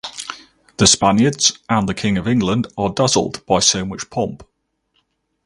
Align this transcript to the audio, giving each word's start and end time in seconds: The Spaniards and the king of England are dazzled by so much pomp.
The 0.77 0.87
Spaniards 0.87 1.59
and 1.69 1.87
the 1.87 1.93
king 1.93 2.17
of 2.17 2.27
England 2.27 2.65
are 2.75 2.89
dazzled 2.91 3.45
by 3.45 3.59
so 3.59 3.85
much 3.85 4.09
pomp. 4.09 4.41